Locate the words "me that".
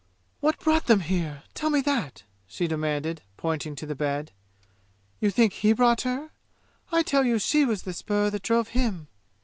1.69-2.23